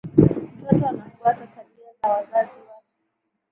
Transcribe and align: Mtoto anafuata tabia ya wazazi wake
Mtoto 0.57 0.87
anafuata 0.87 1.47
tabia 1.47 1.85
ya 2.03 2.09
wazazi 2.09 2.59
wake 2.67 3.01